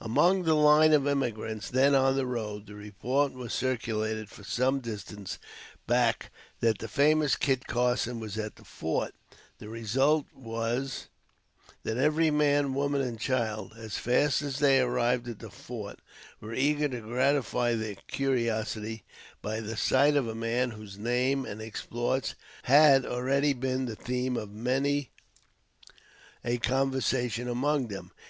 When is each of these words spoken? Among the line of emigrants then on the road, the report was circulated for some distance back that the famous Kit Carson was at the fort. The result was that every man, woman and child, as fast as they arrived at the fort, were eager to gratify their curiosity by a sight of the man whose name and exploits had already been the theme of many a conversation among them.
Among 0.00 0.44
the 0.44 0.54
line 0.54 0.94
of 0.94 1.06
emigrants 1.06 1.68
then 1.68 1.94
on 1.94 2.16
the 2.16 2.24
road, 2.24 2.66
the 2.66 2.74
report 2.74 3.34
was 3.34 3.52
circulated 3.52 4.30
for 4.30 4.42
some 4.42 4.80
distance 4.80 5.38
back 5.86 6.30
that 6.60 6.78
the 6.78 6.88
famous 6.88 7.36
Kit 7.36 7.66
Carson 7.66 8.18
was 8.18 8.38
at 8.38 8.56
the 8.56 8.64
fort. 8.64 9.12
The 9.58 9.68
result 9.68 10.24
was 10.34 11.08
that 11.82 11.98
every 11.98 12.30
man, 12.30 12.72
woman 12.72 13.02
and 13.02 13.20
child, 13.20 13.74
as 13.76 13.98
fast 13.98 14.40
as 14.40 14.58
they 14.58 14.80
arrived 14.80 15.28
at 15.28 15.40
the 15.40 15.50
fort, 15.50 15.98
were 16.40 16.54
eager 16.54 16.88
to 16.88 17.00
gratify 17.02 17.74
their 17.74 17.96
curiosity 18.08 19.04
by 19.42 19.56
a 19.56 19.76
sight 19.76 20.16
of 20.16 20.24
the 20.24 20.34
man 20.34 20.70
whose 20.70 20.96
name 20.96 21.44
and 21.44 21.60
exploits 21.60 22.34
had 22.62 23.04
already 23.04 23.52
been 23.52 23.84
the 23.84 23.96
theme 23.96 24.38
of 24.38 24.50
many 24.50 25.10
a 26.42 26.56
conversation 26.56 27.46
among 27.48 27.88
them. 27.88 28.12